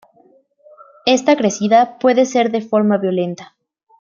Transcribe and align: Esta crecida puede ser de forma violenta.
Esta 1.05 1.35
crecida 1.35 1.99
puede 1.99 2.25
ser 2.25 2.49
de 2.51 2.61
forma 2.61 2.97
violenta. 2.97 3.55